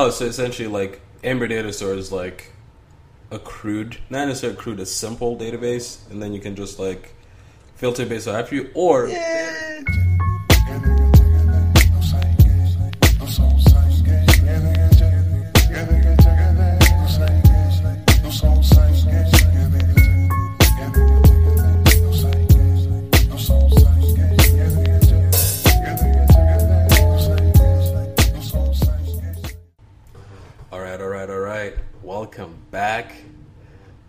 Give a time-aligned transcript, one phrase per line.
[0.00, 2.52] Oh, so essentially, like Ember Data Store is like
[3.32, 7.16] a crude, not necessarily crude, a simple database, and then you can just like
[7.74, 9.67] filter based on attribute, or Yeah.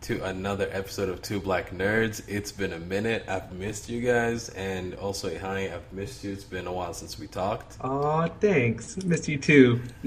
[0.10, 2.24] To another episode of Two Black Nerds.
[2.28, 3.26] It's been a minute.
[3.28, 6.32] I've missed you guys, and also hi, I've missed you.
[6.32, 7.78] It's been a while since we talked.
[7.82, 8.98] Aw, thanks.
[9.04, 9.80] Missed you too.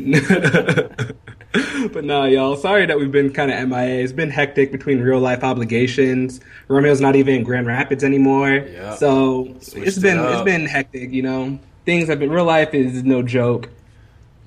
[1.93, 2.57] but no, y'all.
[2.57, 4.03] Sorry that we've been kind of MIA.
[4.03, 6.41] It's been hectic between real life obligations.
[6.67, 8.51] Romeo's not even in Grand Rapids anymore.
[8.51, 8.97] Yeah.
[8.97, 11.13] So Switched it's been it it's been hectic.
[11.13, 13.69] You know, things have been real life is no joke.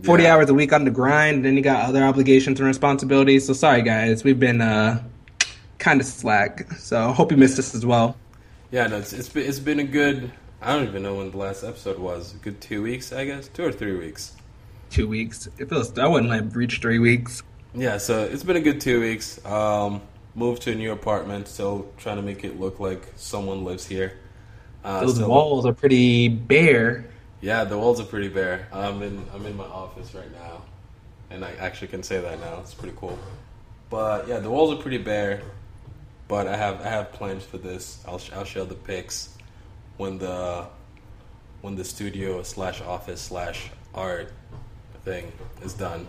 [0.04, 0.34] Forty Yeah.
[0.34, 1.38] hours a week on the grind.
[1.38, 3.48] and Then you got other obligations and responsibilities.
[3.48, 4.26] So sorry, guys.
[4.26, 5.02] We've been uh
[5.86, 6.72] kind of slack.
[6.74, 8.18] So I hope you missed us as well.
[8.72, 10.32] Yeah, no, it's, it's been it's been a good.
[10.62, 12.34] I don't even know when the last episode was.
[12.34, 14.34] A good two weeks, I guess, two or three weeks.
[14.90, 15.48] Two weeks.
[15.60, 17.44] It feels I wouldn't like reach three weeks.
[17.76, 19.40] Yeah, so it's been a good two weeks.
[19.46, 20.02] Um,
[20.34, 24.18] moved to a new apartment, so trying to make it look like someone lives here.
[24.84, 27.06] Uh, Those still- walls are pretty bare.
[27.42, 28.68] Yeah, the walls are pretty bare.
[28.74, 30.64] I'm in I'm in my office right now,
[31.30, 32.60] and I actually can say that now.
[32.62, 33.20] It's pretty cool.
[33.92, 35.42] But yeah, the walls are pretty bare.
[36.28, 38.04] But I have I have plans for this.
[38.08, 39.30] I'll I'll show the pics
[39.98, 40.68] when the
[41.62, 44.32] when the studio slash office slash art
[45.04, 45.32] thing
[45.64, 46.08] is done.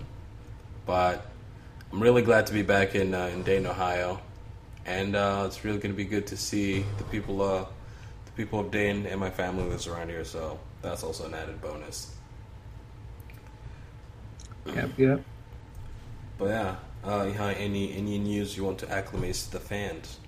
[0.87, 1.27] But
[1.93, 4.21] I'm really glad to be back in uh, in Dayton, Ohio,
[4.85, 7.67] and uh, it's really going to be good to see the people uh,
[8.25, 10.25] the people of Dayton and my family lives around here.
[10.25, 12.15] So that's also an added bonus.
[14.67, 15.23] Yep, yep.
[16.39, 20.21] But yeah, uh, any any news you want to acclimate to the fans?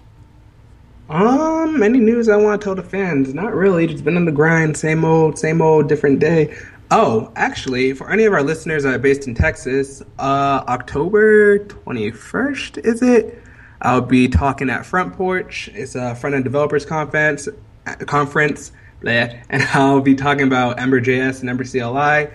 [1.08, 3.32] Um, any news I want to tell the fans?
[3.34, 3.86] Not really.
[3.86, 6.54] Just been on the grind, same old, same old, different day.
[6.90, 12.10] Oh, actually, for any of our listeners that are based in Texas, uh, October twenty
[12.10, 13.42] first is it?
[13.82, 15.68] I'll be talking at Front Porch.
[15.74, 17.48] It's a front end developers conference.
[17.86, 22.32] uh, Conference, blah, and I'll be talking about Ember.js and Ember CLI,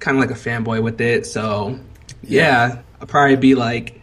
[0.00, 1.26] kind of like a fanboy with it.
[1.26, 1.78] So,
[2.22, 4.00] yeah, I'll probably be like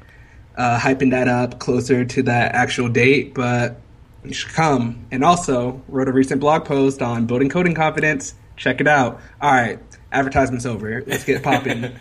[0.58, 3.80] uh, hyping that up closer to that actual date, but
[4.24, 5.06] you should come.
[5.12, 8.36] And also, wrote a recent blog post on building coding confidence.
[8.56, 9.20] Check it out.
[9.42, 9.80] All right,
[10.12, 11.04] advertisement's over.
[11.08, 11.92] Let's get popping.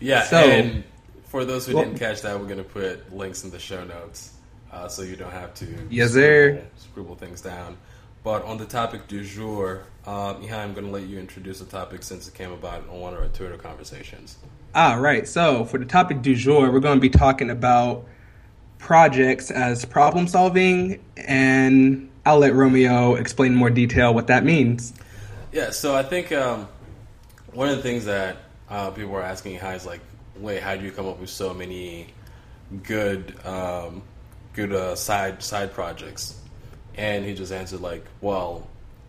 [0.00, 0.82] Yeah, So-
[1.24, 4.32] for those who Well- didn't catch that, we're gonna put links in the show notes,
[4.70, 6.50] uh, so you don't have to Yes, sir.
[6.50, 7.78] scribble, scribble things down.
[8.22, 12.28] But on the topic du jour, um, I'm gonna let you introduce the topic since
[12.28, 14.36] it came about on one of our Twitter conversations.
[14.74, 15.28] Ah, right.
[15.28, 18.06] So, for the topic du jour, we're going to be talking about
[18.78, 24.92] projects as problem solving, and I'll let Romeo explain in more detail what that means.
[25.52, 26.66] Yeah, so I think um,
[27.52, 28.36] one of the things that
[28.68, 30.00] uh, people are asking Ihai is like,
[30.36, 32.08] wait, how do you come up with so many
[32.82, 34.02] good, um,
[34.54, 36.40] good uh, side side projects?
[36.96, 38.66] And he just answered like, well,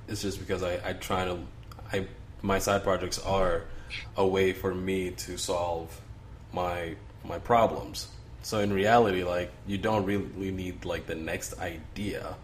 [0.08, 1.40] it's just because I, I try to,
[1.92, 2.06] I
[2.44, 3.64] my side projects are
[4.18, 6.02] a way for me to solve
[6.54, 8.08] my my problems.
[8.42, 12.36] So in reality, like you don't really need like the next idea.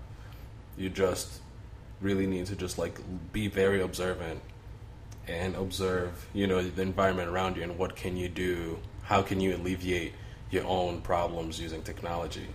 [0.78, 1.41] You just
[2.02, 3.00] really need to just like
[3.31, 4.41] be very observant
[5.28, 8.79] and observe, you know, the environment around you and what can you do?
[9.03, 10.13] How can you alleviate
[10.50, 12.47] your own problems using technology?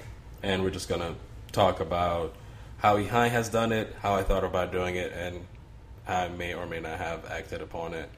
[0.42, 1.14] And we're just gonna
[1.52, 2.34] talk about
[2.78, 5.46] how Ihai has done it, how I thought about doing it, and
[6.06, 8.10] I may or may not have acted upon it,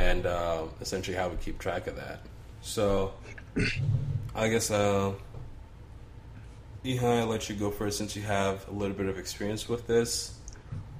[0.00, 2.20] and uh, essentially how we keep track of that.
[2.62, 3.12] So,
[4.34, 5.12] I guess uh,
[6.84, 9.86] Ihai, I'll let you go first since you have a little bit of experience with
[9.86, 10.34] this.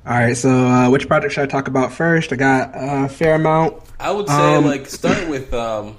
[0.06, 2.33] All right, so uh, which project should I talk about first?
[2.33, 3.83] I got a fair amount.
[3.99, 5.97] I would say Um, like start with um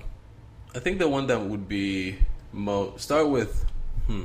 [0.75, 2.17] I think the one that would be
[2.53, 3.65] mo start with
[4.07, 4.23] hmm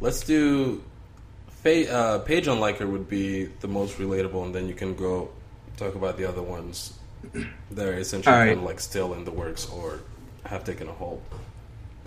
[0.00, 0.82] let's do
[1.62, 5.30] fa- uh, Page Unliker would be the most relatable and then you can go
[5.76, 6.98] talk about the other ones
[7.70, 8.48] that are essentially All right.
[8.48, 10.00] kind of like still in the works or
[10.44, 11.22] have taken a hold.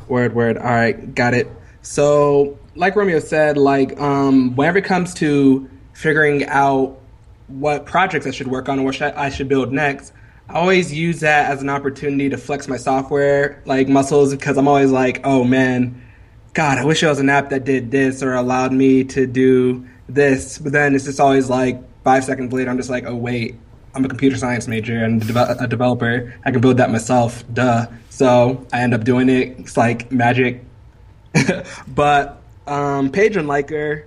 [0.07, 0.57] Word, word.
[0.57, 1.47] All right, got it.
[1.81, 6.99] So, like Romeo said, like um, whenever it comes to figuring out
[7.47, 10.13] what projects I should work on or what I should build next,
[10.49, 14.67] I always use that as an opportunity to flex my software like muscles because I'm
[14.67, 16.01] always like, oh man,
[16.53, 19.85] God, I wish there was an app that did this or allowed me to do
[20.07, 20.57] this.
[20.57, 23.55] But then it's just always like five seconds later, I'm just like, oh wait,
[23.95, 26.33] I'm a computer science major and a developer.
[26.43, 27.43] I can build that myself.
[27.53, 27.87] Duh.
[28.09, 29.57] So I end up doing it.
[29.59, 30.63] It's like magic.
[31.87, 34.03] but um, Page Unliker.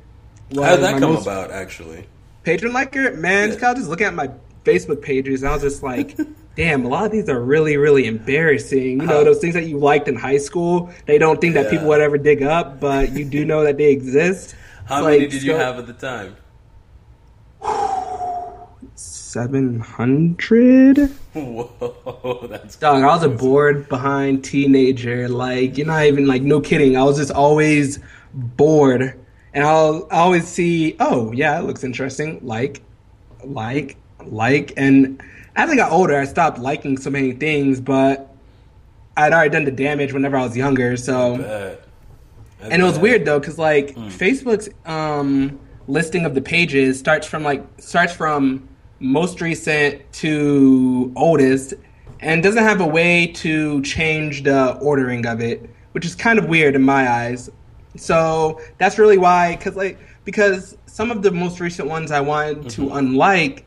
[0.55, 1.23] How did that come most...
[1.23, 1.51] about?
[1.51, 2.07] Actually,
[2.43, 3.51] Page Unliker, man.
[3.51, 3.69] Yeah.
[3.69, 4.31] I was just looking at my
[4.65, 6.17] Facebook pages, and I was just like.
[6.59, 9.01] damn, a lot of these are really, really embarrassing.
[9.01, 11.87] You know, those things that you liked in high school, they don't think that people
[11.87, 14.57] would ever dig up, but you do know that they exist.
[14.85, 16.35] How many like, did you so, have at the time?
[19.39, 26.43] 700 whoa that's dog i was a bored behind teenager like you're not even like
[26.43, 26.97] no kidding.
[26.97, 28.01] I was just always
[28.35, 29.15] bored.
[29.55, 32.41] And i'll I always see oh yeah it looks interesting.
[32.43, 32.83] Like
[33.45, 34.73] like like.
[34.77, 35.23] And
[35.55, 38.35] as i got older i stopped liking so many things but
[39.17, 41.79] i'd already done the damage whenever i was younger so.
[42.61, 44.11] And it was weird though because like mm.
[44.11, 48.69] facebook's um listing of the pages starts from like starts from
[49.01, 51.75] most recent to oldest
[52.21, 56.47] and doesn't have a way to change the ordering of it, which is kind of
[56.47, 57.51] weird in my eyes.
[57.97, 62.59] So that's really why, because like because some of the most recent ones I wanted
[62.59, 62.69] mm-hmm.
[62.69, 63.65] to unlike,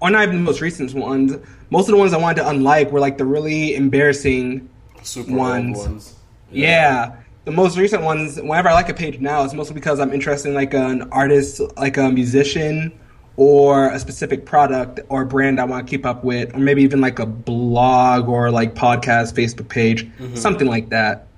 [0.00, 1.36] or not even the most recent ones,
[1.70, 4.68] most of the ones I wanted to unlike were like the really embarrassing
[5.02, 5.78] Super ones.
[5.78, 6.14] ones.
[6.50, 6.68] Yeah.
[6.68, 7.16] yeah.
[7.44, 10.50] The most recent ones, whenever I like a page now, it's mostly because I'm interested
[10.50, 12.92] in like an artist, like a musician,
[13.38, 17.00] or a specific product or brand I want to keep up with, or maybe even
[17.00, 20.34] like a blog or like podcast, Facebook page, mm-hmm.
[20.34, 21.28] something like that.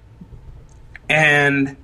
[1.11, 1.77] And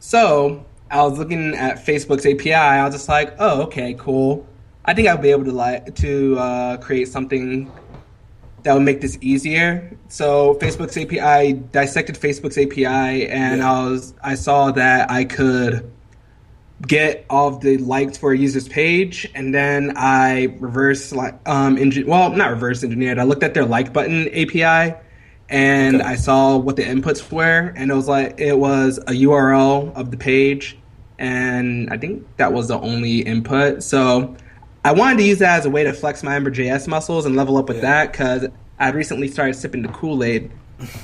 [0.00, 2.52] so I was looking at Facebook's API.
[2.52, 4.44] I was just like, oh, okay, cool.
[4.84, 7.70] I think I'll be able to like to uh, create something
[8.64, 9.96] that would make this easier.
[10.08, 13.72] So Facebook's API dissected Facebook's API, and yeah.
[13.72, 15.88] I was I saw that I could
[16.86, 21.12] get all of the likes for a user's page, and then I reverse
[21.46, 22.06] um engine.
[22.06, 23.18] Well, not reverse engineered.
[23.18, 24.96] I looked at their like button API,
[25.48, 26.04] and okay.
[26.04, 30.10] I saw what the inputs were, and it was like it was a URL of
[30.10, 30.78] the page,
[31.18, 33.82] and I think that was the only input.
[33.82, 34.36] So
[34.84, 37.58] I wanted to use that as a way to flex my Ember.js muscles and level
[37.58, 38.04] up with yeah.
[38.04, 38.46] that because
[38.78, 40.50] I'd recently started sipping the Kool Aid,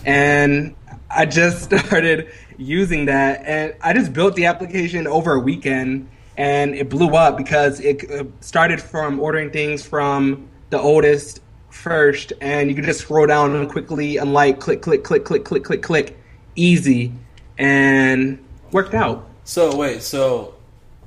[0.07, 0.75] and
[1.17, 6.75] I just started using that, and I just built the application over a weekend, and
[6.75, 11.41] it blew up because it uh, started from ordering things from the oldest
[11.71, 15.65] first, and you could just scroll down quickly and like click, click, click, click, click,
[15.65, 16.19] click, click,
[16.55, 17.13] easy,
[17.59, 19.29] and worked out.
[19.45, 20.55] So wait, so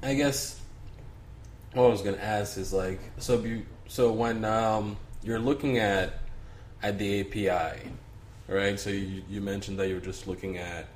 [0.02, 0.60] I guess
[1.74, 6.14] what I was gonna ask is like, so you, so when um, you're looking at
[6.82, 7.92] at the API,
[8.50, 8.80] right?
[8.80, 10.88] So you, you mentioned that you were just looking at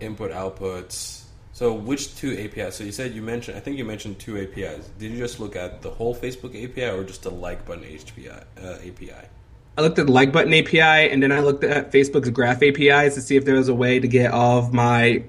[0.00, 1.22] input outputs.
[1.52, 2.76] So which two APIs?
[2.76, 3.56] So you said you mentioned.
[3.56, 4.88] I think you mentioned two APIs.
[4.98, 8.44] Did you just look at the whole Facebook API or just the like button HPI,
[8.60, 9.28] uh, API?
[9.76, 13.14] I looked at the like button API and then I looked at Facebook's graph APIs
[13.14, 15.24] to see if there was a way to get all of my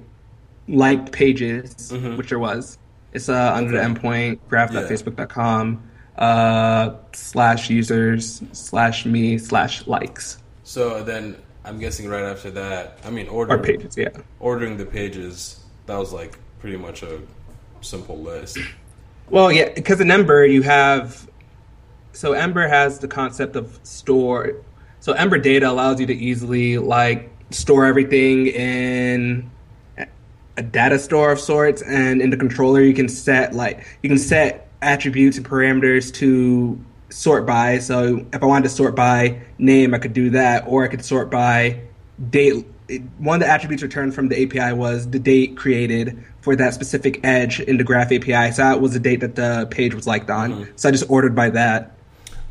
[0.68, 2.16] liked pages, mm-hmm.
[2.18, 2.78] which there was.
[3.14, 10.38] It's uh, under the endpoint graph.facebook.com uh, slash users slash me slash likes.
[10.64, 14.10] So then I'm guessing right after that, I mean, ordering pages, yeah.
[14.40, 17.20] Ordering the pages, that was like pretty much a
[17.82, 18.58] simple list.
[19.30, 21.28] Well, yeah, because in Ember you have,
[22.14, 24.54] so Ember has the concept of store.
[25.00, 29.50] So Ember data allows you to easily like store everything in
[30.58, 34.18] a data store of sorts, and in the controller you can set like you can
[34.18, 37.80] set attributes and parameters to sort by.
[37.80, 41.04] So if I wanted to sort by name, I could do that, or I could
[41.04, 41.82] sort by
[42.30, 42.66] date.
[43.18, 47.20] One of the attributes returned from the API was the date created for that specific
[47.24, 48.52] edge in the Graph API.
[48.52, 50.52] So that was the date that the page was liked on.
[50.52, 50.72] Mm-hmm.
[50.76, 51.98] So I just ordered by that.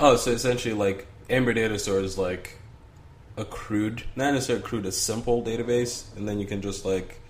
[0.00, 2.58] Oh, so essentially, like Ember Data Store is like
[3.36, 7.20] a crude, not necessarily crude, a simple database, and then you can just like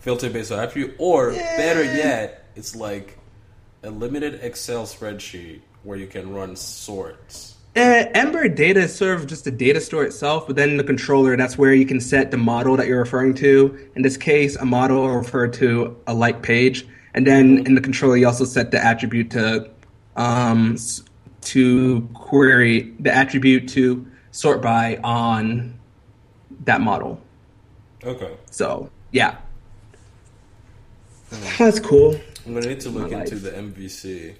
[0.00, 3.18] filter based on attribute, or better yet, it's like
[3.82, 7.56] a limited Excel spreadsheet where you can run sorts?
[7.74, 11.36] Uh, Ember data is sort of just a data store itself, but then the controller,
[11.36, 13.88] that's where you can set the model that you're referring to.
[13.96, 16.86] In this case, a model will refer to a like page.
[17.14, 19.70] And then in the controller, you also set the attribute to
[20.16, 20.76] um,
[21.42, 25.78] to query the attribute to sort by on
[26.64, 27.20] that model.
[28.04, 28.34] Okay.
[28.50, 29.36] So yeah,
[31.58, 32.20] that's cool.
[32.46, 34.34] I'm gonna need to look into the MVC.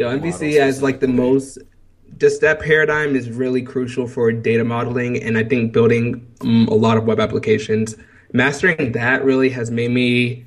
[0.00, 1.58] Yo, MVC has like the most.
[2.16, 6.74] Just that paradigm is really crucial for data modeling, and I think building um, a
[6.74, 7.96] lot of web applications.
[8.32, 10.46] Mastering that really has made me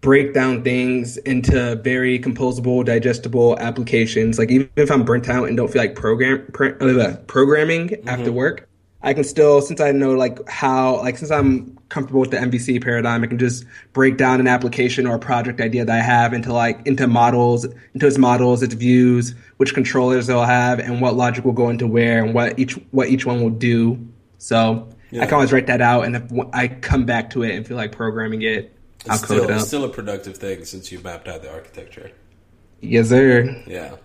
[0.00, 4.38] break down things into very composable, digestible applications.
[4.38, 8.08] Like even if I'm burnt out and don't feel like program uh, programming mm-hmm.
[8.08, 8.66] after work,
[9.04, 12.82] I can still since I know like how like since I'm comfortable with the MVC
[12.82, 16.32] paradigm, I can just break down an application or a project idea that I have
[16.32, 21.14] into like into models, into its models, its views, which controllers they'll have, and what
[21.16, 23.98] logic will go into where, and what each what each one will do.
[24.38, 25.22] So yeah.
[25.22, 26.22] I can always write that out, and if
[26.54, 29.52] I come back to it and feel like programming it, it's I'll still, code it
[29.52, 29.60] up.
[29.60, 32.10] It's still a productive thing since you mapped out the architecture.
[32.80, 33.62] Yes, sir.
[33.66, 33.96] Yeah.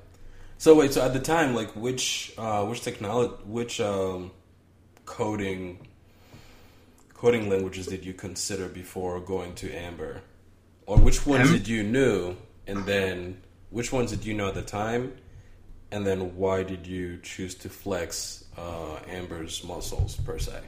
[0.57, 4.31] So wait, so at the time, like which uh, which technology, which um,
[5.09, 5.79] coding
[7.15, 10.21] coding languages did you consider before going to Ember,
[10.85, 12.37] or which ones did you knew,
[12.67, 15.11] and then which ones did you know at the time,
[15.91, 20.61] and then why did you choose to flex uh, Ember's muscles per se?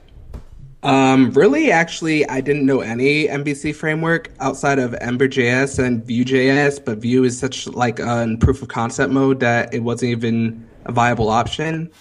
[0.84, 6.98] Um, really, actually, I didn't know any MVC framework outside of Ember.js and Vue.js, but
[6.98, 11.30] Vue is such like a proof of concept mode that it wasn't even a viable
[11.30, 11.92] option.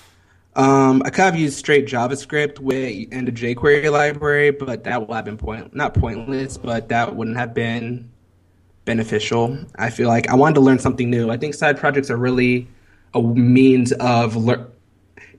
[0.56, 5.14] Um, I kind of used straight JavaScript with and a jQuery library, but that would
[5.14, 8.10] have been point not pointless, but that wouldn't have been
[8.84, 9.58] beneficial.
[9.76, 11.30] I feel like I wanted to learn something new.
[11.30, 12.68] I think side projects are really
[13.14, 14.70] a means of learn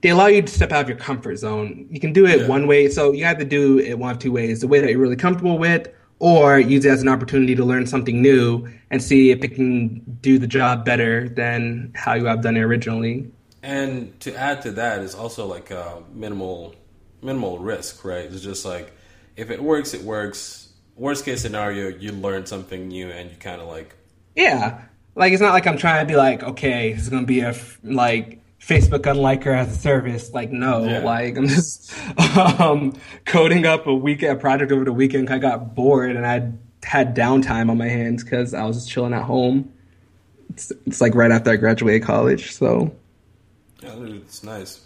[0.01, 1.87] they allow you to step out of your comfort zone.
[1.89, 2.47] You can do it yeah.
[2.47, 4.89] one way, so you have to do it one of two ways: the way that
[4.89, 5.87] you're really comfortable with,
[6.19, 9.99] or use it as an opportunity to learn something new and see if it can
[10.21, 13.29] do the job better than how you have done it originally.
[13.63, 16.75] And to add to that is also like a minimal
[17.21, 18.25] minimal risk, right?
[18.25, 18.93] It's just like
[19.35, 20.69] if it works, it works.
[20.95, 23.95] Worst case scenario, you learn something new and you kind of like
[24.35, 24.81] yeah,
[25.15, 28.41] like it's not like I'm trying to be like okay, it's gonna be a like
[28.61, 30.33] Facebook unliker as a service.
[30.33, 30.99] Like, no, yeah.
[30.99, 31.93] like I'm just
[32.59, 32.93] um,
[33.25, 35.29] coding up a week a project over the weekend.
[35.29, 36.51] I got bored and I
[36.83, 39.71] had downtime on my hands because I was just chilling at home.
[40.51, 42.93] It's, it's like right after I graduated college, so
[43.81, 44.85] yeah, it's nice.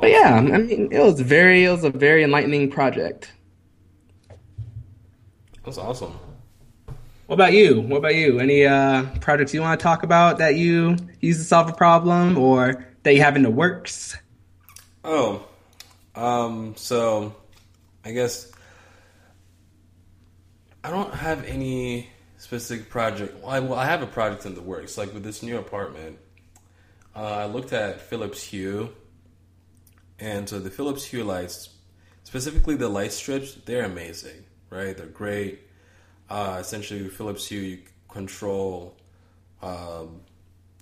[0.00, 3.32] But yeah, I mean, it was very, it was a very enlightening project.
[5.64, 6.18] That's awesome.
[7.26, 7.82] What about you?
[7.82, 8.38] What about you?
[8.38, 12.38] Any uh, projects you want to talk about that you use to solve a problem
[12.38, 14.16] or that you have in the works?
[15.04, 15.46] Oh,
[16.14, 17.34] um, so
[18.04, 18.50] I guess
[20.82, 23.42] I don't have any specific project.
[23.42, 24.96] Well I, well, I have a project in the works.
[24.96, 26.18] Like with this new apartment,
[27.18, 28.90] uh, I looked at Philips Hue,
[30.18, 31.70] and so the Philips Hue lights,
[32.24, 34.96] specifically the light strips, they're amazing, right?
[34.96, 35.68] They're great
[36.30, 38.96] uh, essentially Philips Hue you control
[39.62, 40.20] um,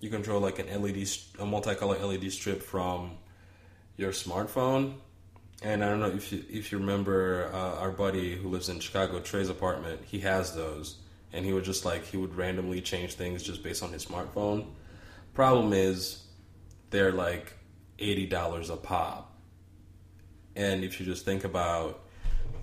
[0.00, 0.96] you control like an LED
[1.38, 3.12] a multicolor LED strip from
[3.96, 4.94] your smartphone.
[5.62, 8.78] And I don't know if you, if you remember uh, our buddy who lives in
[8.78, 10.02] Chicago, Trey's apartment.
[10.04, 10.96] He has those,
[11.32, 14.66] and he would just like he would randomly change things just based on his smartphone.
[15.32, 16.24] Problem is,
[16.90, 17.52] they're like
[17.98, 19.36] eighty dollars a pop,
[20.54, 22.00] and if you just think about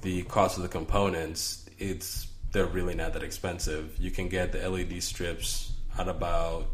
[0.02, 3.96] the cost of the components, it's they're really not that expensive.
[4.00, 6.68] You can get the LED strips at about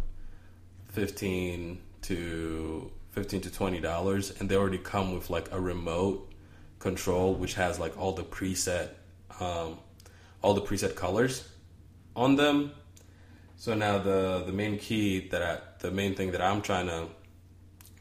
[0.90, 6.32] fifteen to fifteen to twenty dollars, and they already come with like a remote
[6.80, 8.90] control, which has like all the preset,
[9.40, 9.78] um,
[10.42, 11.48] all the preset colors
[12.16, 12.72] on them.
[13.58, 17.08] So now the the main key that I, the main thing that I'm trying to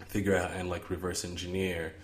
[0.08, 1.94] figure out and like reverse engineer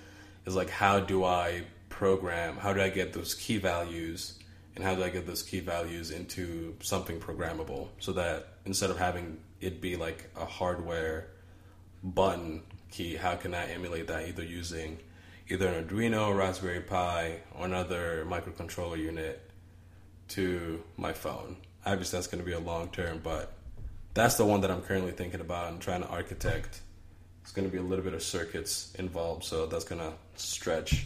[0.46, 2.56] is like how do I program?
[2.56, 4.38] How do I get those key values?
[4.76, 8.98] and how do I get those key values into something programmable so that instead of
[8.98, 11.28] having it be like a hardware
[12.02, 14.98] button key, how can I emulate that either using
[15.48, 19.48] either an Arduino, Raspberry Pi, or another microcontroller unit
[20.28, 21.56] to my phone?
[21.86, 23.52] Obviously, that's going to be a long term, but
[24.14, 26.80] that's the one that I'm currently thinking about and trying to architect.
[27.44, 31.04] It's going to be a little bit of circuits involved, so that's going to stretch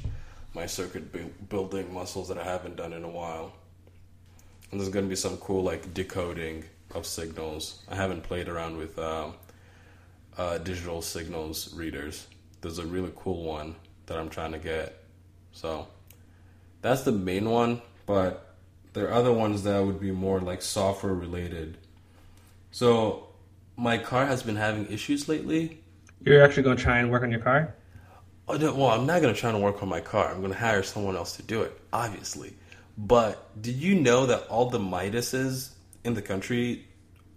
[0.54, 3.52] my circuit building muscles that I haven't done in a while.
[4.70, 6.64] And there's going to be some cool like decoding
[6.94, 7.82] of signals.
[7.90, 9.32] I haven't played around with uh,
[10.36, 12.28] uh, digital signals readers.
[12.60, 13.74] There's a really cool one
[14.06, 15.02] that I'm trying to get.
[15.50, 15.88] So
[16.82, 18.54] that's the main one, but
[18.92, 21.78] there are other ones that would be more like software related.
[22.70, 23.26] So
[23.76, 25.80] my car has been having issues lately.
[26.24, 27.74] You're actually going to try and work on your car?
[28.48, 30.30] Oh, no, well, I'm not going to try and work on my car.
[30.30, 32.54] I'm going to hire someone else to do it, obviously.
[32.96, 36.86] But did you know that all the Midases in the country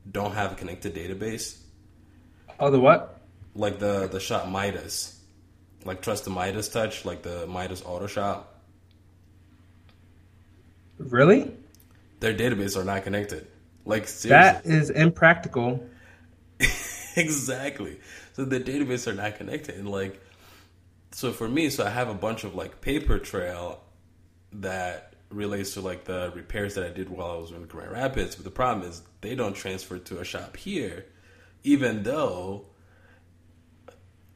[0.10, 1.60] don't have a connected database?
[2.60, 3.22] Oh, the what?
[3.54, 5.20] Like the the shop Midas,
[5.84, 8.62] like trust the Midas touch, like the Midas Auto Shop.
[10.98, 11.52] Really?
[12.22, 13.48] their database are not connected.
[13.84, 14.30] Like seriously.
[14.30, 15.84] That is impractical.
[17.16, 18.00] exactly.
[18.34, 20.22] So the database are not connected, and like,
[21.12, 23.82] so for me, so I have a bunch of like paper trail
[24.54, 28.36] that relates to like the repairs that I did while I was in Grand Rapids.
[28.36, 31.06] But the problem is they don't transfer to a shop here,
[31.64, 32.66] even though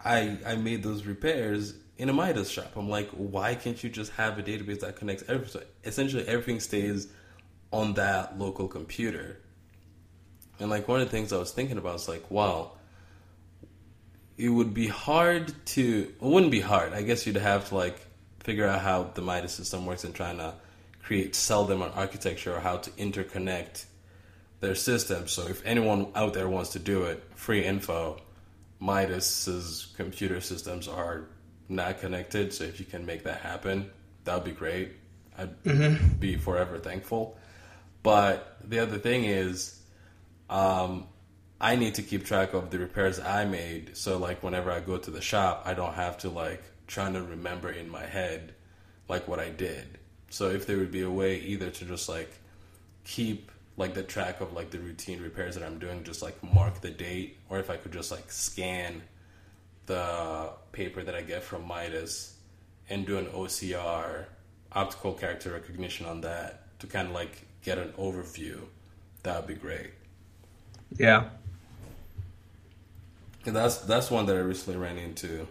[0.04, 2.74] I I made those repairs in a Midas shop.
[2.76, 5.62] I'm like, why can't you just have a database that connects everything?
[5.62, 7.08] So essentially, everything stays
[7.72, 9.40] on that local computer.
[10.60, 12.72] And like one of the things I was thinking about is like, wow,
[14.38, 16.14] it would be hard to.
[16.14, 16.94] It wouldn't be hard.
[16.94, 18.00] I guess you'd have to like
[18.40, 20.54] figure out how the Midas system works and trying to
[21.04, 23.86] create, sell them an architecture or how to interconnect
[24.60, 25.32] their systems.
[25.32, 28.20] So if anyone out there wants to do it, free info.
[28.80, 31.26] Midas's computer systems are
[31.70, 33.90] not connected, so if you can make that happen,
[34.26, 34.92] that would be great.
[35.38, 36.18] I'd mm-hmm.
[36.18, 37.38] be forever thankful.
[38.04, 39.80] But the other thing is,
[40.50, 41.08] um,
[41.60, 43.98] I need to keep track of the repairs I made.
[43.98, 47.24] So like whenever I go to the shop, I don't have to like trying to
[47.24, 48.54] remember in my head
[49.08, 49.98] like what I did.
[50.30, 52.32] So if there would be a way either to just like
[53.04, 56.82] keep like the track of like the routine repairs that I'm doing, just like mark
[56.82, 59.02] the date, or if I could just like scan
[59.86, 62.36] the paper that I get from Midas
[62.90, 64.26] and do an OCR
[64.72, 68.60] optical character recognition on that to kind of like get an overview,
[69.24, 69.92] that would be great.
[70.98, 71.30] Yeah.
[73.46, 75.48] And that's that's one that I recently ran into.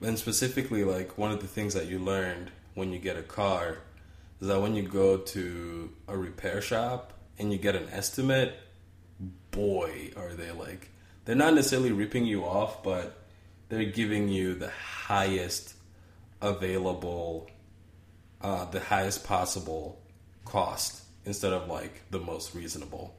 [0.00, 3.78] And specifically like one of the things that you learned when you get a car
[4.40, 8.54] is that when you go to a repair shop and you get an estimate,
[9.50, 10.90] boy, are they like
[11.24, 13.18] they're not necessarily ripping you off, but
[13.68, 15.74] they're giving you the highest
[16.42, 17.48] available,
[18.42, 20.00] uh, the highest possible
[20.44, 23.14] cost instead of like the most reasonable.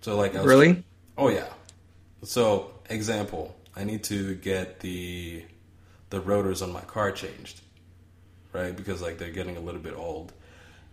[0.00, 0.84] So like, was, really?
[1.16, 1.48] Oh yeah.
[2.22, 5.44] So example, I need to get the
[6.10, 7.60] the rotors on my car changed,
[8.52, 8.74] right?
[8.74, 10.32] Because like they're getting a little bit old.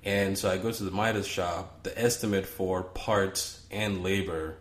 [0.04, 1.84] And so I go to the Midas shop.
[1.84, 4.58] The estimate for parts and labor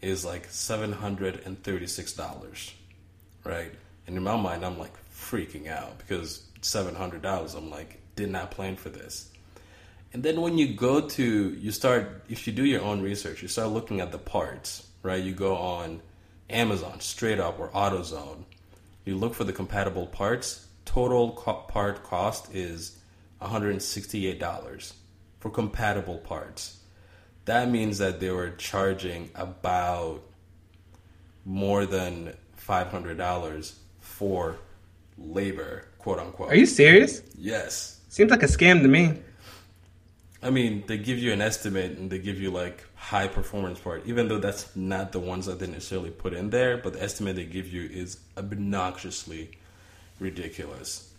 [0.00, 2.72] is like seven hundred and thirty six dollars,
[3.44, 3.72] right?
[4.06, 7.54] And in my mind, I'm like freaking out because seven hundred dollars.
[7.54, 9.30] I'm like, did not plan for this.
[10.12, 13.48] And then when you go to, you start, if you do your own research, you
[13.48, 15.22] start looking at the parts, right?
[15.22, 16.02] You go on
[16.48, 18.44] Amazon, straight up, or AutoZone.
[19.04, 20.66] You look for the compatible parts.
[20.84, 22.98] Total co- part cost is
[23.40, 24.92] $168
[25.38, 26.78] for compatible parts.
[27.44, 30.22] That means that they were charging about
[31.44, 34.56] more than $500 for
[35.16, 36.50] labor, quote unquote.
[36.50, 37.22] Are you serious?
[37.38, 38.00] Yes.
[38.08, 39.14] Seems like a scam to me.
[40.42, 44.06] I mean, they give you an estimate and they give you like high performance part,
[44.06, 47.36] even though that's not the ones that they necessarily put in there, but the estimate
[47.36, 49.50] they give you is obnoxiously
[50.18, 51.12] ridiculous.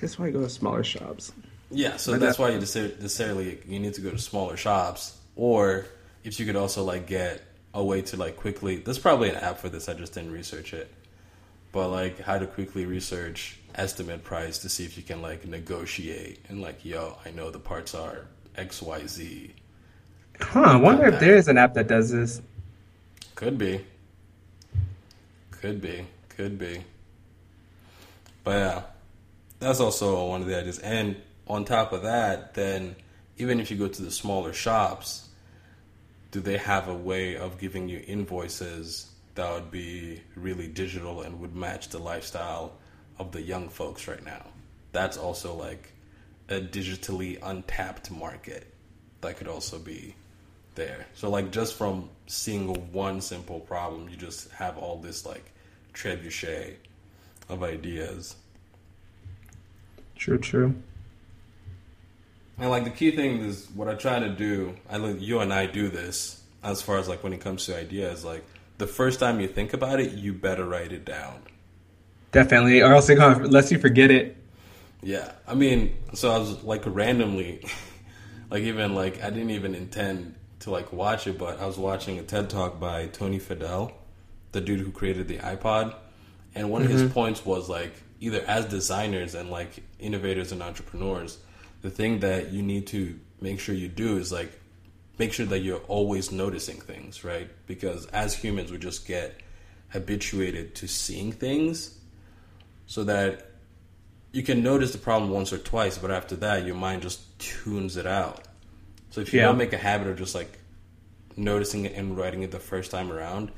[0.00, 1.32] That's why you go to smaller shops.
[1.70, 5.86] Yeah, so that's why you necessarily you need to go to smaller shops, or
[6.24, 7.42] if you could also like get
[7.74, 8.76] a way to like quickly.
[8.76, 9.88] There's probably an app for this.
[9.88, 10.92] I just didn't research it,
[11.70, 16.44] but like how to quickly research estimate price to see if you can like negotiate
[16.48, 19.54] and like yo, I know the parts are X Y Z.
[20.40, 20.60] Huh?
[20.60, 22.40] I wonder if there is an app that does this.
[23.34, 23.84] Could be.
[25.50, 26.06] Could be.
[26.30, 26.82] Could be.
[28.44, 28.82] But yeah,
[29.58, 30.78] that's also one of the ideas.
[30.78, 32.96] And on top of that, then
[33.36, 35.28] even if you go to the smaller shops,
[36.30, 41.40] do they have a way of giving you invoices that would be really digital and
[41.40, 42.72] would match the lifestyle
[43.20, 44.46] of the young folks right now?
[44.92, 45.92] That's also like
[46.48, 48.66] a digitally untapped market
[49.20, 50.14] that could also be
[50.74, 51.06] there.
[51.14, 55.52] So like just from seeing one simple problem, you just have all this like
[55.94, 56.76] trebuchet
[57.48, 58.36] of ideas.
[60.16, 60.74] True, true.
[62.58, 64.76] And like the key thing is what I try to do.
[64.88, 68.24] I you and I do this as far as like when it comes to ideas.
[68.24, 68.44] Like
[68.78, 71.42] the first time you think about it, you better write it down.
[72.32, 74.36] Definitely, or else it gonna, unless you forget it.
[75.02, 77.64] Yeah, I mean, so I was like randomly,
[78.50, 82.18] like even like I didn't even intend to like watch it, but I was watching
[82.18, 83.92] a TED talk by Tony Fadell,
[84.52, 85.94] the dude who created the iPod,
[86.54, 86.86] and one mm-hmm.
[86.86, 87.12] of his mm-hmm.
[87.12, 91.38] points was like either as designers and like innovators and entrepreneurs
[91.82, 94.52] the thing that you need to make sure you do is like
[95.18, 97.50] make sure that you're always noticing things, right?
[97.66, 99.40] Because as humans, we just get
[99.90, 101.98] habituated to seeing things
[102.90, 103.46] so that
[104.32, 107.96] you can notice the problem once or twice, but after that, your mind just tunes
[107.96, 108.42] it out.
[109.10, 109.46] So if you Yeah.
[109.46, 110.58] don't make a habit of just like
[111.36, 113.52] noticing it and writing it the first time around,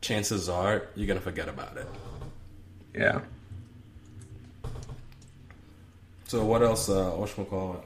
[0.00, 1.86] chances are you're gonna forget about it.
[2.96, 3.20] Yeah.
[6.26, 6.88] So what else?
[6.88, 7.84] Uh, whatchamacallit?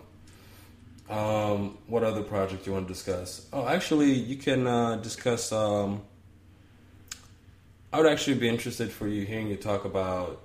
[1.10, 3.46] Um, what other project do you want to discuss?
[3.52, 5.52] Oh, actually, you can uh, discuss.
[5.52, 6.00] Um,
[7.92, 10.40] I would actually be interested for you hearing you talk about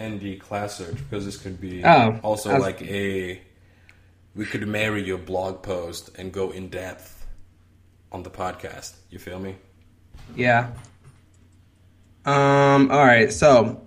[0.00, 3.40] ND class search because this could be Oh, also was- like a.
[4.34, 7.26] We could marry your blog post and go in depth
[8.12, 8.94] on the podcast.
[9.10, 9.56] You feel me?
[10.36, 10.68] Yeah.
[12.24, 12.90] Um.
[12.90, 13.32] All right.
[13.32, 13.80] So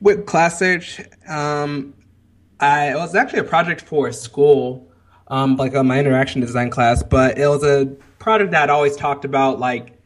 [0.00, 1.94] with class search, um,
[2.60, 4.90] I it was actually a project for school,
[5.28, 7.02] um, like on my interaction design class.
[7.02, 7.86] But it was a
[8.18, 9.97] project that I always talked about, like,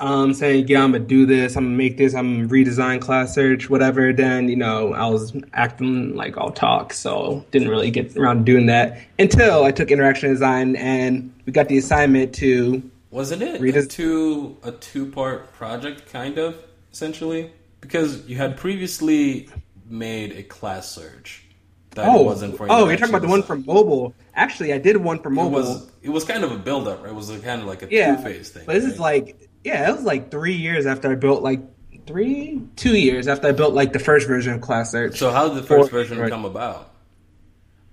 [0.00, 1.56] um, saying, "Yeah, I'm gonna do this.
[1.56, 2.14] I'm gonna make this.
[2.14, 6.92] I'm gonna redesign class search, whatever." Then you know, I was acting like I'll talk,
[6.92, 11.52] so didn't really get around to doing that until I took interaction design and we
[11.52, 16.38] got the assignment to Wasn't it Read a it- two a two part project kind
[16.38, 16.56] of
[16.92, 19.48] essentially because you had previously
[19.88, 21.44] made a class search
[21.92, 24.14] that Oh, wasn't for oh, you're talking about the one for mobile.
[24.34, 25.50] Actually, I did one for it mobile.
[25.52, 27.10] was it was kind of a build up right?
[27.10, 29.88] it was kind of like a yeah, two phase thing but this is like yeah,
[29.88, 31.60] it was like three years after I built like
[32.06, 35.18] three, two years after I built like the first version of Class Search.
[35.18, 36.30] so how did the first for- version right.
[36.30, 36.90] come about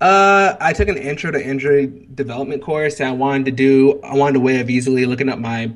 [0.01, 2.99] Uh, I took an intro to Android development course.
[2.99, 3.99] And I wanted to do.
[4.03, 5.71] I wanted a way of easily looking up my,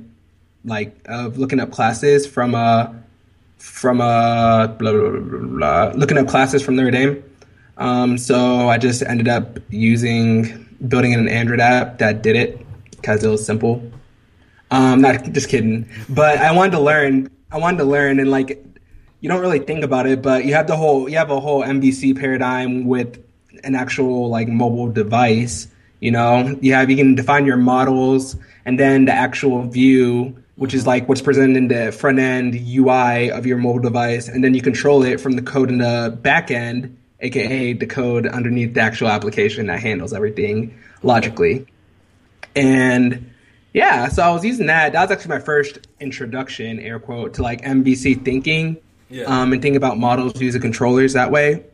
[0.66, 2.88] like, of looking up classes from uh,
[3.58, 7.24] from uh, blah, blah, blah, blah, blah, looking up classes from Notre Dame.
[7.78, 13.24] Um, so I just ended up using building an Android app that did it because
[13.24, 13.82] it was simple.
[14.72, 17.30] Um, not just kidding, but I wanted to learn.
[17.52, 18.64] I wanted to learn, and like,
[19.20, 21.64] you don't really think about it, but you have the whole you have a whole
[21.64, 23.24] MVC paradigm with
[23.64, 25.68] an actual like mobile device.
[26.00, 30.74] You know, you have you can define your models, and then the actual view, which
[30.74, 34.54] is like what's presented in the front end UI of your mobile device, and then
[34.54, 38.82] you control it from the code in the back end, aka the code underneath the
[38.82, 41.66] actual application that handles everything logically.
[42.56, 43.29] And
[43.74, 44.94] yeah, so I was using that.
[44.94, 48.78] That was actually my first introduction, air quote, to like MVC thinking,
[49.10, 49.24] Yeah.
[49.26, 51.64] um, and thinking about models using controllers that way.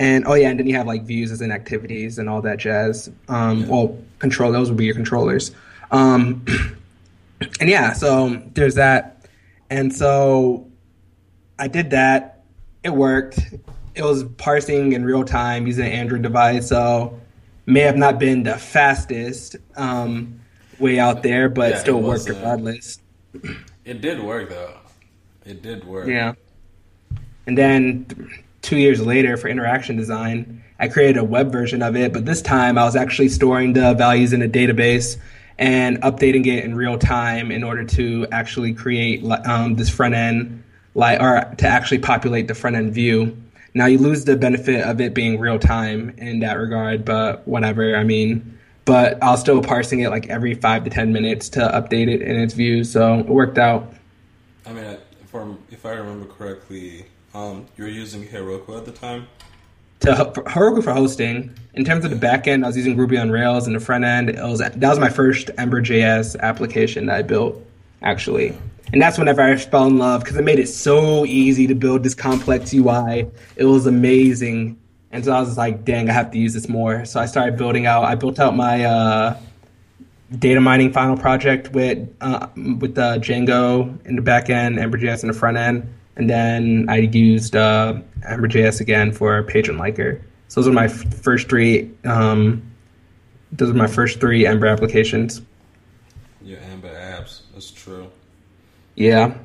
[0.00, 2.58] And oh yeah, and then you have like views as in activities and all that
[2.58, 3.08] jazz.
[3.28, 5.52] Um, Well, control those would be your controllers.
[5.92, 6.44] Um,
[7.60, 9.24] and yeah, so there's that.
[9.70, 10.66] And so
[11.60, 12.42] I did that.
[12.82, 13.38] It worked.
[13.94, 17.16] It was parsing in real time using an Android device, so
[17.66, 20.40] may have not been the fastest um,
[20.78, 22.98] way out there, but Yeah, still worked uh, regardless.
[23.84, 24.78] it did work though
[25.44, 26.34] it did work Yeah.
[27.46, 28.06] And then
[28.62, 32.42] two years later for interaction design, I created a web version of it, but this
[32.42, 35.18] time I was actually storing the values in a database
[35.58, 40.64] and updating it in real time in order to actually create um, this front end,
[40.94, 43.36] like, or to actually populate the front end view.
[43.74, 47.96] Now you lose the benefit of it being real time in that regard, but whatever.
[47.96, 48.53] I mean,
[48.84, 52.22] but I was still parsing it like every five to ten minutes to update it
[52.22, 52.92] in its views.
[52.92, 53.92] so it worked out.
[54.66, 58.92] I mean if, I'm, if I remember correctly um, you were using Heroku at the
[58.92, 59.26] time
[60.00, 61.54] to for Heroku for hosting.
[61.74, 64.04] In terms of the back end, I was using Ruby on Rails, and the front
[64.04, 67.60] end, it was that was my first Ember.js application that I built
[68.02, 68.56] actually.
[68.92, 72.02] And that's whenever I fell in love because it made it so easy to build
[72.02, 73.26] this complex UI.
[73.56, 74.78] It was amazing,
[75.14, 77.56] and so I was like, "Dang, I have to use this more." So I started
[77.56, 78.04] building out.
[78.04, 79.38] I built out my uh,
[80.40, 82.48] data mining final project with uh,
[82.78, 86.96] with uh, Django in the back end, Ember.js in the front end, and then I
[86.96, 90.20] used uh, Ember.js again for Page Unliker.
[90.48, 91.92] So those are my f- first three.
[92.04, 92.68] Um,
[93.52, 95.42] those are my first three Ember applications.
[96.42, 98.10] your Ember apps that's true
[98.96, 99.38] Yeah,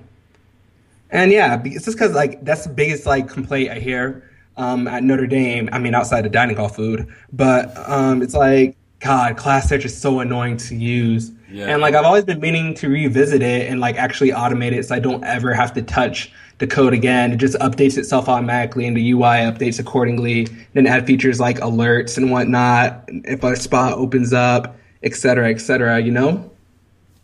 [1.11, 4.28] and yeah, it's just because like that's the biggest like complaint I hear
[4.59, 5.69] um, at Notre Dame.
[5.71, 9.97] I mean, outside of dining hall food, but um, it's like God, class search is
[9.97, 11.31] so annoying to use.
[11.49, 11.67] Yeah.
[11.67, 14.95] And like I've always been meaning to revisit it and like actually automate it so
[14.95, 17.31] I don't ever have to touch the code again.
[17.31, 20.47] It just updates itself automatically and the UI updates accordingly.
[20.73, 25.61] Then add features like alerts and whatnot if a spot opens up, et cetera, et
[25.61, 26.51] cetera, you know?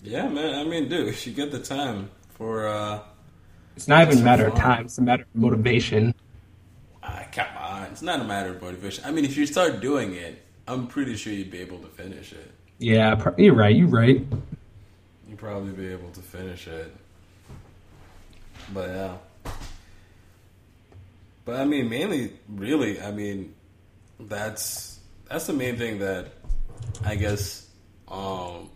[0.05, 2.99] yeah man I mean dude if you get the time for uh
[3.75, 6.13] It's not even a matter of time, it's a matter of motivation.
[7.07, 7.83] Ah, come on.
[7.91, 9.03] It's not a matter of motivation.
[9.05, 12.33] I mean, if you start doing it, I'm pretty sure you'd be able to finish
[12.33, 12.51] it.
[12.79, 14.25] Yeah, you're right, you're right.
[15.29, 16.93] You'd probably be able to finish it.
[18.73, 19.51] But yeah.
[21.45, 23.53] But I mean, mainly, really, I mean,
[24.19, 26.33] that's that's the main thing that
[27.05, 27.69] I guess
[28.07, 28.71] um,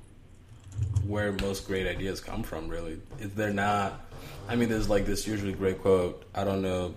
[1.07, 2.69] where most great ideas come from.
[2.69, 3.99] Really, if they're not,
[4.47, 6.23] I mean, there's like this usually great quote.
[6.35, 6.93] I don't know,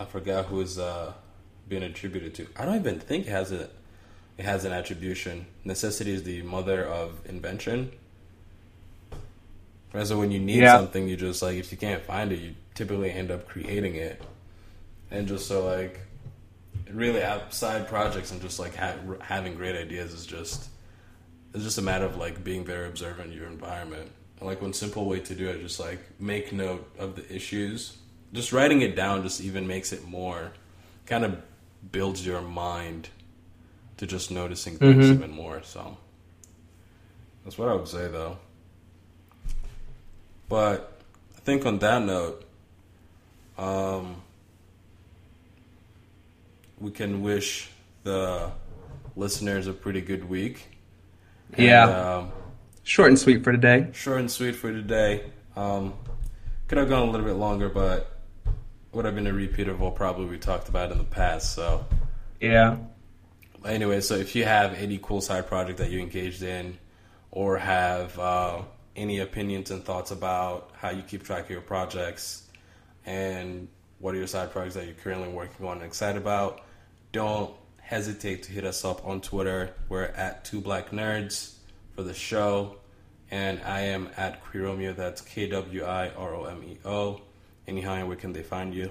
[0.00, 1.12] I forgot who is uh,
[1.68, 2.46] being attributed to.
[2.56, 3.68] I don't even think it has a
[4.38, 5.44] it has an attribution.
[5.64, 7.92] Necessity is the mother of invention.
[9.92, 10.76] Right, so when you need Yeah.
[10.78, 14.22] something, you just like if you can't find it, you typically end up creating it,
[15.10, 16.00] and just so like
[16.90, 20.68] really outside projects and just like ha- having great ideas is just
[21.54, 24.10] it's just a matter of like being very observant of your environment.
[24.38, 27.98] And like one simple way to do it, just like make note of the issues.
[28.32, 30.52] Just writing it down just even makes it more
[31.06, 31.36] kind of
[31.90, 33.08] builds your mind
[33.96, 35.14] to just noticing things Mhm.
[35.14, 35.62] even more.
[35.62, 35.96] So
[37.44, 38.38] that's what I would say though.
[40.48, 41.00] But
[41.36, 42.44] I think on that note,
[43.58, 44.16] um,
[46.78, 47.70] we can wish
[48.04, 48.50] the
[49.16, 50.68] listeners a pretty good week.
[51.52, 51.84] And, Yeah.
[52.18, 52.32] um,
[52.84, 53.88] Short and sweet for today.
[53.92, 55.30] short and sweet for today.
[55.56, 55.94] Um,
[56.68, 58.09] could have gone a little bit longer, but
[58.92, 61.54] would have been a repeat of what probably we talked about in the past.
[61.54, 61.86] So,
[62.40, 62.76] Yeah.
[63.64, 66.78] anyway, so if you have any cool side project that you engaged in,
[67.30, 68.62] or have uh,
[68.96, 72.48] any opinions and thoughts about how you keep track of your projects,
[73.06, 73.68] and
[74.00, 76.62] what are your side projects that you're currently working on and excited about,
[77.12, 79.74] don't hesitate to hit us up on Twitter.
[79.88, 81.54] We're at Two Black Nerds
[81.94, 82.76] for the show,
[83.30, 84.96] and I am at Kwiromeo.
[84.96, 87.20] That's K W I R O M E O.
[87.70, 88.90] Anyhow, and where can they find you?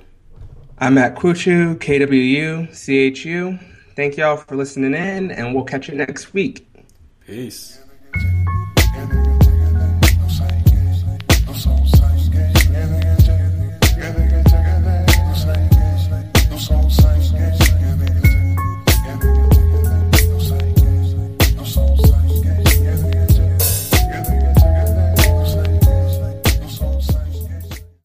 [0.77, 3.59] I'm at Kwuchu, K W U C H U.
[3.97, 6.65] Thank y'all for listening in, and we'll catch you next week.
[7.27, 7.81] Peace.
[8.95, 9.38] Elegant,